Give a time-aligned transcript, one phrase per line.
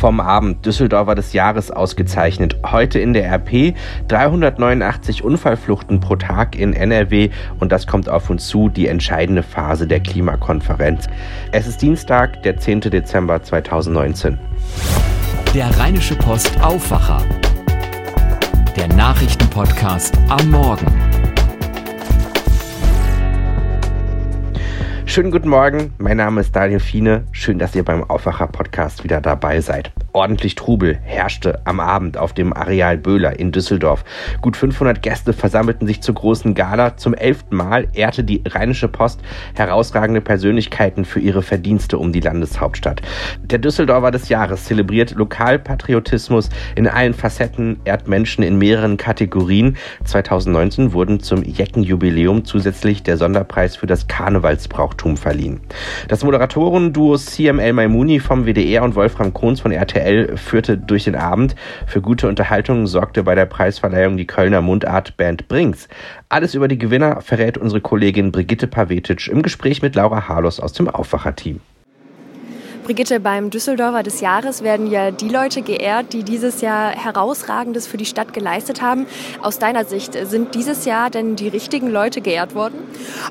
[0.00, 2.56] vom Abend Düsseldorfer des Jahres ausgezeichnet.
[2.64, 3.74] Heute in der RP
[4.08, 7.28] 389 Unfallfluchten pro Tag in NRW
[7.60, 11.06] und das kommt auf uns zu, die entscheidende Phase der Klimakonferenz.
[11.52, 12.80] Es ist Dienstag, der 10.
[12.80, 14.38] Dezember 2019.
[15.54, 17.22] Der Rheinische Post Aufwacher.
[18.76, 21.09] Der Nachrichtenpodcast am Morgen.
[25.10, 27.24] Schönen guten Morgen, mein Name ist Daniel Fiene.
[27.32, 29.90] Schön, dass ihr beim Aufwacher-Podcast wieder dabei seid.
[30.12, 34.04] Ordentlich Trubel herrschte am Abend auf dem Areal Böhler in Düsseldorf.
[34.40, 36.96] Gut 500 Gäste versammelten sich zur großen Gala.
[36.96, 39.20] Zum elften Mal ehrte die Rheinische Post
[39.54, 43.02] herausragende Persönlichkeiten für ihre Verdienste um die Landeshauptstadt.
[43.40, 49.76] Der Düsseldorfer des Jahres zelebriert Lokalpatriotismus in allen Facetten, ehrt Menschen in mehreren Kategorien.
[50.04, 55.60] 2019 wurden zum Jeckenjubiläum zusätzlich der Sonderpreis für das Karnevalsbrauchtum verliehen.
[56.08, 59.99] Das Moderatorenduo CML Maimuni vom WDR und Wolfram Kohns von RTL
[60.36, 61.54] führte durch den Abend.
[61.86, 65.88] Für gute Unterhaltung sorgte bei der Preisverleihung die Kölner Mundartband Brinks.
[66.28, 70.72] Alles über die Gewinner verrät unsere Kollegin Brigitte Pavetic im Gespräch mit Laura Harlos aus
[70.72, 71.60] dem Aufwacherteam.
[72.84, 77.96] Brigitte, beim Düsseldorfer des Jahres werden ja die Leute geehrt, die dieses Jahr herausragendes für
[77.96, 79.06] die Stadt geleistet haben.
[79.42, 82.78] Aus deiner Sicht, sind dieses Jahr denn die richtigen Leute geehrt worden?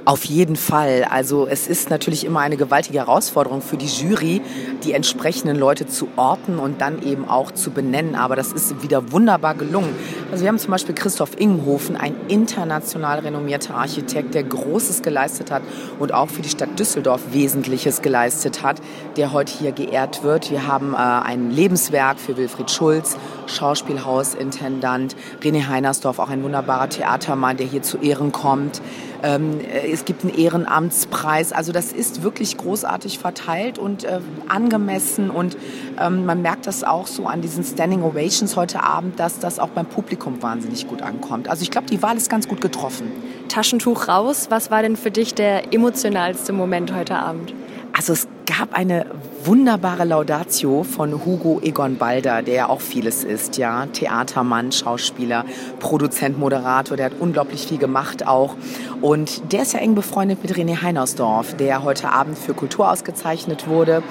[0.05, 1.05] Auf jeden Fall.
[1.09, 4.41] Also es ist natürlich immer eine gewaltige Herausforderung für die Jury,
[4.83, 8.15] die entsprechenden Leute zu orten und dann eben auch zu benennen.
[8.15, 9.95] Aber das ist wieder wunderbar gelungen.
[10.31, 15.63] Also wir haben zum Beispiel Christoph Ingenhofen, ein international renommierter Architekt, der Großes geleistet hat
[15.97, 18.79] und auch für die Stadt Düsseldorf Wesentliches geleistet hat,
[19.17, 20.51] der heute hier geehrt wird.
[20.51, 27.57] Wir haben äh, ein Lebenswerk für Wilfried Schulz, Schauspielhausintendant, René Heinersdorf, auch ein wunderbarer Theatermann,
[27.57, 28.83] der hier zu Ehren kommt.
[29.23, 31.51] Ähm, äh, es gibt einen Ehrenamtspreis.
[31.51, 35.29] Also das ist wirklich großartig verteilt und äh, angemessen.
[35.29, 35.57] Und
[35.99, 39.69] ähm, man merkt das auch so an diesen Standing Ovations heute Abend, dass das auch
[39.69, 41.49] beim Publikum wahnsinnig gut ankommt.
[41.49, 43.11] Also ich glaube, die Wahl ist ganz gut getroffen.
[43.47, 44.47] Taschentuch raus.
[44.49, 47.53] Was war denn für dich der emotionalste Moment heute Abend?
[47.93, 49.05] Also es gab eine
[49.49, 55.43] wunderbare Laudatio von Hugo Egon Balder, der ja auch vieles ist, ja, Theatermann, Schauspieler,
[55.79, 58.55] Produzent, Moderator, der hat unglaublich viel gemacht auch.
[59.01, 63.67] Und der ist ja eng befreundet mit René Heinersdorf, der heute Abend für Kultur ausgezeichnet
[63.67, 64.03] wurde.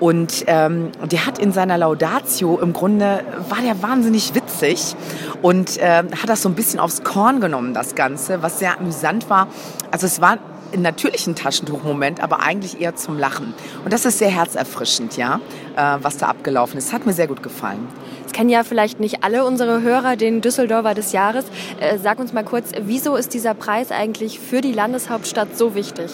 [0.00, 4.96] Und ähm, der hat in seiner Laudatio im Grunde war der wahnsinnig witzig
[5.40, 9.30] und äh, hat das so ein bisschen aufs Korn genommen, das Ganze, was sehr amüsant
[9.30, 9.46] war.
[9.92, 10.38] Also es war
[10.72, 13.54] einen natürlichen Taschentuchmoment, aber eigentlich eher zum Lachen.
[13.84, 15.40] Und das ist sehr herzerfrischend, ja,
[15.76, 16.92] äh, was da abgelaufen ist.
[16.92, 17.88] Hat mir sehr gut gefallen.
[18.26, 21.44] Es kennen ja vielleicht nicht alle unsere Hörer den Düsseldorfer des Jahres.
[21.80, 26.10] Äh, sag uns mal kurz, wieso ist dieser Preis eigentlich für die Landeshauptstadt so wichtig?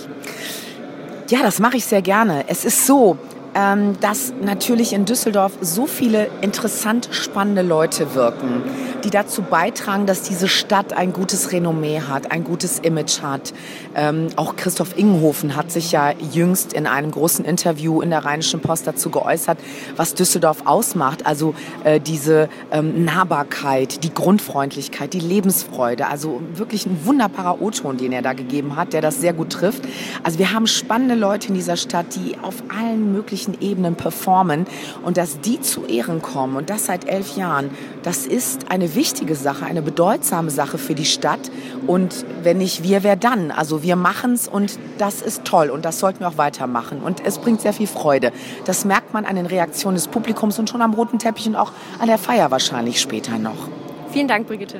[1.28, 2.44] Ja, das mache ich sehr gerne.
[2.48, 3.18] Es ist so,
[3.56, 8.62] ähm, dass natürlich in Düsseldorf so viele interessant spannende Leute wirken,
[9.06, 13.54] die dazu beitragen, dass diese Stadt ein gutes Renommee hat, ein gutes Image hat.
[13.94, 18.58] Ähm, auch Christoph Ingenhofen hat sich ja jüngst in einem großen Interview in der Rheinischen
[18.58, 19.58] Post dazu geäußert,
[19.94, 21.24] was Düsseldorf ausmacht.
[21.24, 26.08] Also äh, diese ähm, Nahbarkeit, die Grundfreundlichkeit, die Lebensfreude.
[26.08, 29.84] Also wirklich ein wunderbarer O-Ton, den er da gegeben hat, der das sehr gut trifft.
[30.24, 34.66] Also wir haben spannende Leute in dieser Stadt, die auf allen möglichen Ebenen performen
[35.04, 37.70] und dass die zu Ehren kommen und das seit elf Jahren,
[38.06, 41.40] das ist eine wichtige Sache, eine bedeutsame Sache für die Stadt
[41.88, 43.50] und wenn nicht wir, wer dann?
[43.50, 47.20] Also wir machen es und das ist toll und das sollten wir auch weitermachen und
[47.26, 48.30] es bringt sehr viel Freude.
[48.64, 51.72] Das merkt man an den Reaktionen des Publikums und schon am roten Teppich und auch
[51.98, 53.68] an der Feier wahrscheinlich später noch.
[54.12, 54.78] Vielen Dank, Brigitte.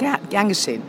[0.00, 0.80] Ja, gern geschehen.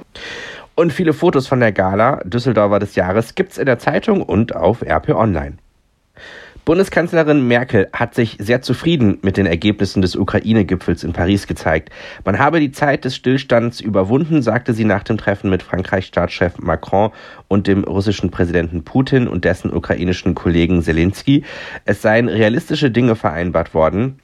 [0.75, 4.83] Und viele Fotos von der Gala Düsseldorfer des Jahres gibt's in der Zeitung und auf
[4.83, 5.57] RP Online.
[6.65, 11.89] Bundeskanzlerin Merkel hat sich sehr zufrieden mit den Ergebnissen des Ukraine-Gipfels in Paris gezeigt.
[12.23, 16.59] Man habe die Zeit des Stillstands überwunden, sagte sie nach dem Treffen mit Frankreichs Staatschef
[16.59, 17.11] Macron
[17.49, 21.43] und dem russischen Präsidenten Putin und dessen ukrainischen Kollegen Zelensky.
[21.83, 24.21] Es seien realistische Dinge vereinbart worden.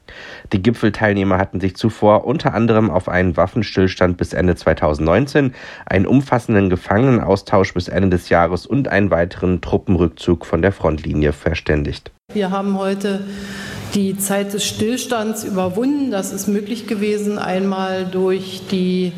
[0.53, 5.53] Die Gipfelteilnehmer hatten sich zuvor unter anderem auf einen Waffenstillstand bis Ende 2019,
[5.85, 12.13] einen umfassenden Gefangenenaustausch bis Ende des Jahres und einen weiteren Truppenrückzug von der Frontlinie verständigt.
[12.31, 13.21] Wir haben heute
[13.95, 16.11] die Zeit des Stillstands überwunden.
[16.11, 19.13] Das ist möglich gewesen, einmal durch die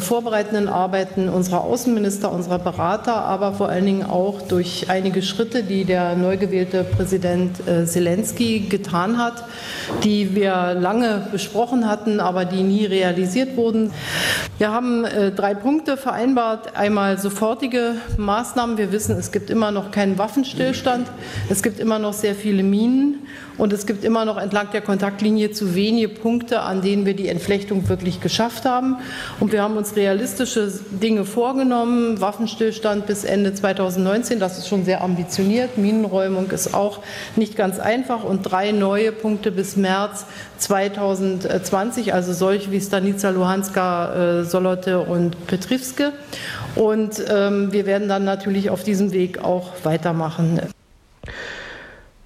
[0.00, 5.84] vorbereitenden Arbeiten unserer Außenminister, unserer Berater, aber vor allen Dingen auch durch einige Schritte, die
[5.84, 9.44] der neu gewählte Präsident äh, Zelensky getan hat,
[10.04, 13.90] die wir lange besprochen hatten, aber die nie realisiert wurden.
[14.58, 16.76] Wir haben äh, drei Punkte vereinbart.
[16.76, 18.78] Einmal sofortige Maßnahmen.
[18.78, 21.08] Wir wissen, es gibt immer noch keinen Waffenstillstand.
[21.48, 23.26] Es gibt immer noch sehr viele Minen.
[23.58, 27.28] Und es gibt immer noch entlang der Kontaktlinie zu wenige Punkte, an denen wir die
[27.28, 28.96] Entflechtung wirklich geschafft haben.
[29.40, 32.20] Und wir haben uns realistische Dinge vorgenommen.
[32.20, 35.76] Waffenstillstand bis Ende 2019, das ist schon sehr ambitioniert.
[35.76, 37.00] Minenräumung ist auch
[37.34, 38.22] nicht ganz einfach.
[38.22, 40.26] Und drei neue Punkte bis März
[40.58, 46.12] 2020, also solche wie Stanica, Luhanska, äh, Solote und Petrivske.
[46.76, 50.60] Und ähm, wir werden dann natürlich auf diesem Weg auch weitermachen.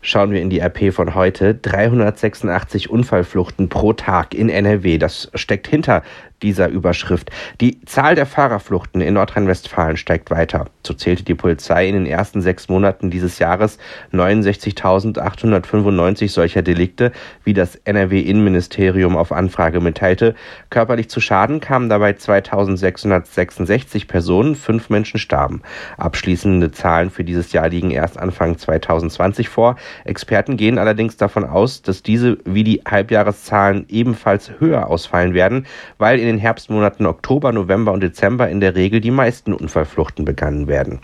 [0.09, 1.57] Schauen wir in die RP von heute.
[1.57, 4.99] 386 Unfallfluchten pro Tag in NRW.
[4.99, 6.05] Das steckt hinter
[6.43, 7.31] dieser Überschrift.
[7.61, 10.67] Die Zahl der Fahrerfluchten in Nordrhein-Westfalen steigt weiter.
[10.87, 13.79] So zählte die Polizei in den ersten sechs Monaten dieses Jahres
[14.13, 17.13] 69.895 solcher Delikte,
[17.45, 20.35] wie das NRW-Innenministerium auf Anfrage mitteilte.
[20.71, 25.63] Körperlich zu Schaden kamen dabei 2.666 Personen, fünf Menschen starben.
[25.97, 29.77] Abschließende Zahlen für dieses Jahr liegen erst Anfang 2020 vor.
[30.05, 35.67] Experten gehen allerdings davon aus, dass diese wie die Halbjahreszahlen ebenfalls höher ausfallen werden,
[35.99, 40.67] weil in den Herbstmonaten Oktober, November und Dezember in der Regel die meisten Unfallfluchten begangen
[40.67, 41.01] werden.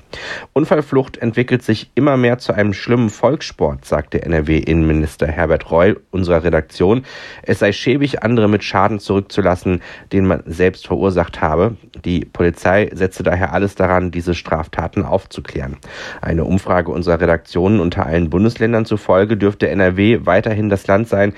[0.53, 7.05] Unfallflucht entwickelt sich immer mehr zu einem schlimmen Volkssport, sagte NRW-Innenminister Herbert Reul unserer Redaktion.
[7.43, 9.81] Es sei schäbig, andere mit Schaden zurückzulassen,
[10.13, 11.77] den man selbst verursacht habe.
[12.05, 15.77] Die Polizei setze daher alles daran, diese Straftaten aufzuklären.
[16.21, 21.35] Eine Umfrage unserer Redaktionen unter allen Bundesländern zufolge dürfte NRW weiterhin das Land sein,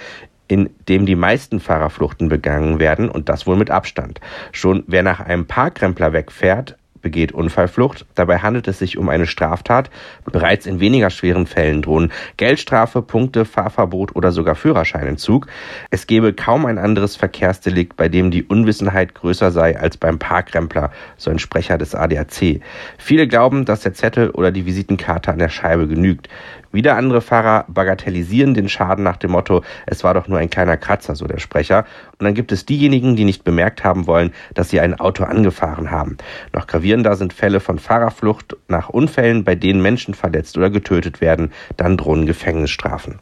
[0.49, 4.20] in dem die meisten Fahrerfluchten begangen werden und das wohl mit Abstand.
[4.52, 8.06] Schon wer nach einem Parkrempler wegfährt, begeht Unfallflucht.
[8.17, 9.91] Dabei handelt es sich um eine Straftat.
[10.25, 15.46] Bereits in weniger schweren Fällen drohen Geldstrafe, Punkte, Fahrverbot oder sogar Führerscheinentzug.
[15.91, 20.90] Es gäbe kaum ein anderes Verkehrsdelikt, bei dem die Unwissenheit größer sei als beim Parkrempler,
[21.17, 22.61] so ein Sprecher des ADAC.
[22.99, 26.29] Viele glauben, dass der Zettel oder die Visitenkarte an der Scheibe genügt.
[26.75, 30.76] Wieder andere Fahrer bagatellisieren den Schaden nach dem Motto, es war doch nur ein kleiner
[30.76, 31.87] Kratzer, so der Sprecher.
[32.19, 35.93] Und dann gibt es diejenigen, die nicht bemerkt haben wollen, dass sie ein Auto angefahren
[35.93, 36.19] haben.
[36.53, 41.53] Noch gravierender sind Fälle von Fahrerflucht nach Unfällen, bei denen Menschen verletzt oder getötet werden.
[41.76, 43.21] Dann drohen Gefängnisstrafen.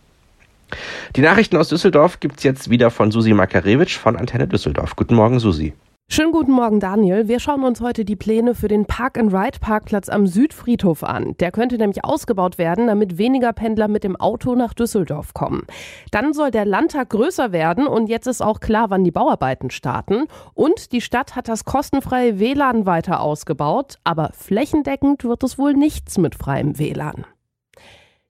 [1.15, 4.97] Die Nachrichten aus Düsseldorf gibt's jetzt wieder von Susi Makarewitsch von Antenne Düsseldorf.
[4.97, 5.75] Guten Morgen, Susi.
[6.15, 7.27] Schönen guten Morgen, Daniel.
[7.27, 11.35] Wir schauen uns heute die Pläne für den Park-and-Ride-Parkplatz am Südfriedhof an.
[11.39, 15.63] Der könnte nämlich ausgebaut werden, damit weniger Pendler mit dem Auto nach Düsseldorf kommen.
[16.11, 20.27] Dann soll der Landtag größer werden und jetzt ist auch klar, wann die Bauarbeiten starten.
[20.53, 26.19] Und die Stadt hat das kostenfreie WLAN weiter ausgebaut, aber flächendeckend wird es wohl nichts
[26.19, 27.25] mit freiem WLAN.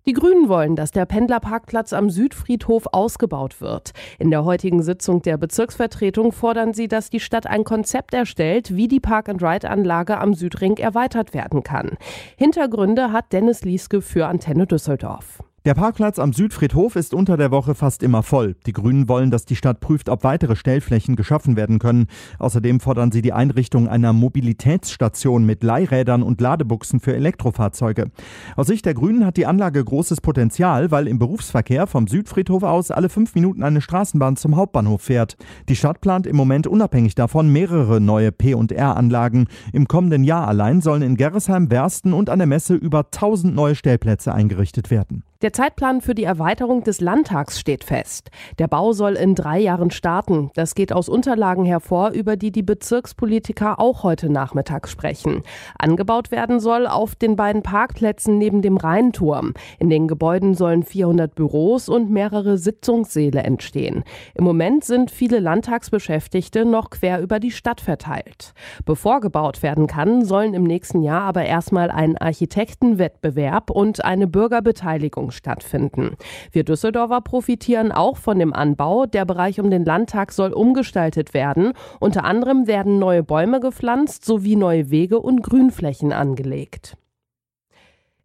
[0.04, 3.92] Die Grünen wollen, dass der Pendlerparkplatz am Südfriedhof ausgebaut wird.
[4.18, 8.88] In der heutigen Sitzung der Bezirksvertretung fordern sie, dass die Stadt ein Konzept erstellt, wie
[8.88, 11.98] die Park-and-Ride-Anlage am Südring erweitert werden kann.
[12.36, 15.38] Hintergründe hat Dennis Lieske für Antenne Düsseldorf.
[15.64, 18.56] Der Parkplatz am Südfriedhof ist unter der Woche fast immer voll.
[18.66, 22.08] Die Grünen wollen, dass die Stadt prüft, ob weitere Stellflächen geschaffen werden können.
[22.40, 28.10] Außerdem fordern sie die Einrichtung einer Mobilitätsstation mit Leihrädern und Ladebuchsen für Elektrofahrzeuge.
[28.56, 32.90] Aus Sicht der Grünen hat die Anlage großes Potenzial, weil im Berufsverkehr vom Südfriedhof aus
[32.90, 35.36] alle fünf Minuten eine Straßenbahn zum Hauptbahnhof fährt.
[35.68, 39.46] Die Stadt plant im Moment unabhängig davon mehrere neue P&R-Anlagen.
[39.72, 43.76] Im kommenden Jahr allein sollen in Gerresheim, Wersten und an der Messe über 1000 neue
[43.76, 45.22] Stellplätze eingerichtet werden.
[45.42, 48.30] Der Zeitplan für die Erweiterung des Landtags steht fest.
[48.58, 50.50] Der Bau soll in drei Jahren starten.
[50.54, 55.42] Das geht aus Unterlagen hervor, über die die Bezirkspolitiker auch heute Nachmittag sprechen.
[55.78, 59.52] Angebaut werden soll auf den beiden Parkplätzen neben dem Rheinturm.
[59.78, 64.04] In den Gebäuden sollen 400 Büros und mehrere Sitzungssäle entstehen.
[64.34, 68.54] Im Moment sind viele Landtagsbeschäftigte noch quer über die Stadt verteilt.
[68.86, 75.30] Bevor gebaut werden kann, sollen im nächsten Jahr aber erstmal ein Architektenwettbewerb und eine Bürgerbeteiligung
[75.30, 75.41] stattfinden.
[76.52, 79.06] Wir Düsseldorfer profitieren auch von dem Anbau.
[79.06, 81.72] Der Bereich um den Landtag soll umgestaltet werden.
[82.00, 86.96] Unter anderem werden neue Bäume gepflanzt sowie neue Wege und Grünflächen angelegt.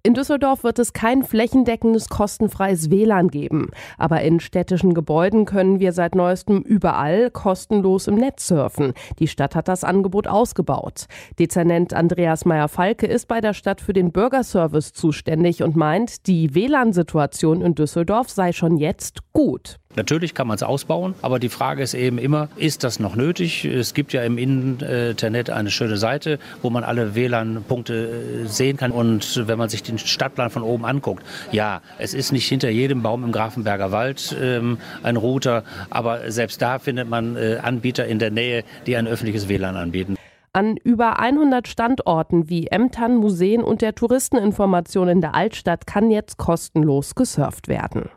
[0.04, 5.92] In Düsseldorf wird es kein flächendeckendes kostenfreies WLAN geben, aber in städtischen Gebäuden können wir
[5.92, 8.94] seit neuestem überall kostenlos im Netz surfen.
[9.20, 11.08] Die Stadt hat das Angebot ausgebaut.
[11.40, 17.62] Dezernent Andreas Meyer-Falke ist bei der Stadt für den Bürgerservice zuständig und meint, die WLAN-Situation
[17.62, 19.78] in Düsseldorf sei schon jetzt gut.
[19.98, 23.66] Natürlich kann man es ausbauen, aber die Frage ist eben immer, ist das noch nötig?
[23.66, 28.92] Es gibt ja im Internet eine schöne Seite, wo man alle WLAN-Punkte äh, sehen kann.
[28.92, 33.02] Und wenn man sich den Stadtplan von oben anguckt, ja, es ist nicht hinter jedem
[33.02, 38.20] Baum im Grafenberger Wald ähm, ein Router, aber selbst da findet man äh, Anbieter in
[38.20, 40.16] der Nähe, die ein öffentliches WLAN anbieten.
[40.54, 46.38] An über 100 Standorten wie Ämtern, Museen und der Touristeninformation in der Altstadt kann jetzt
[46.38, 48.10] kostenlos gesurft werden.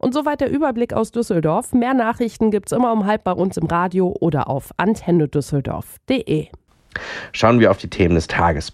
[0.00, 1.74] Und soweit der Überblick aus Düsseldorf.
[1.74, 6.48] Mehr Nachrichten gibt es immer um halb bei uns im Radio oder auf antennedüsseldorf.de.
[7.32, 8.72] Schauen wir auf die Themen des Tages.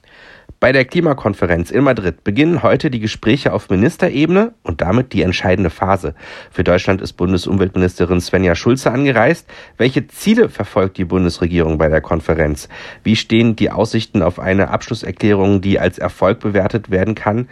[0.58, 5.68] Bei der Klimakonferenz in Madrid beginnen heute die Gespräche auf Ministerebene und damit die entscheidende
[5.68, 6.14] Phase.
[6.50, 9.46] Für Deutschland ist Bundesumweltministerin Svenja Schulze angereist.
[9.76, 12.70] Welche Ziele verfolgt die Bundesregierung bei der Konferenz?
[13.02, 17.48] Wie stehen die Aussichten auf eine Abschlusserklärung, die als Erfolg bewertet werden kann?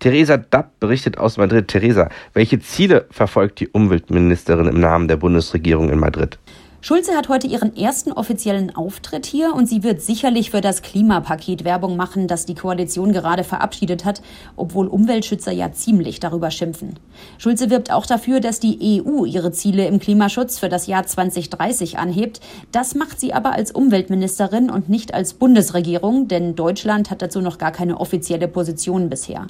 [0.00, 1.68] Theresa Dapp berichtet aus Madrid.
[1.68, 6.38] Theresa, welche Ziele verfolgt die Umweltministerin im Namen der Bundesregierung in Madrid?
[6.80, 11.64] Schulze hat heute ihren ersten offiziellen Auftritt hier und sie wird sicherlich für das Klimapaket
[11.64, 14.22] Werbung machen, das die Koalition gerade verabschiedet hat,
[14.54, 16.94] obwohl Umweltschützer ja ziemlich darüber schimpfen.
[17.36, 21.98] Schulze wirbt auch dafür, dass die EU ihre Ziele im Klimaschutz für das Jahr 2030
[21.98, 22.40] anhebt.
[22.70, 27.58] Das macht sie aber als Umweltministerin und nicht als Bundesregierung, denn Deutschland hat dazu noch
[27.58, 29.48] gar keine offizielle Position bisher.